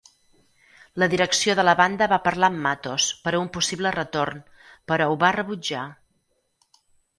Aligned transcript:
La 1.01 1.07
direcció 1.11 1.55
de 1.59 1.65
la 1.69 1.75
banda 1.81 2.07
va 2.13 2.19
parlar 2.29 2.49
amb 2.53 2.61
Matos 2.63 3.11
per 3.27 3.35
a 3.39 3.43
un 3.43 3.53
possible 3.59 3.93
retorn, 3.99 4.43
però 4.93 5.11
ho 5.13 5.21
va 5.27 5.33
rebutjar. 5.39 5.87